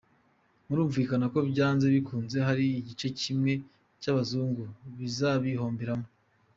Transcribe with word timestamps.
Birumvikana 0.67 1.25
ko 1.33 1.39
byanze 1.49 1.85
bikunze 1.95 2.37
hari 2.47 2.65
igice 2.79 3.07
kimwe 3.19 3.53
cy’abazungura 4.01 4.71
kizabihomberamo. 4.97 6.07